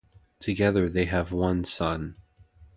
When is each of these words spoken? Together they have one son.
Together 0.39 0.89
they 0.89 1.05
have 1.05 1.31
one 1.31 1.63
son. 1.63 2.15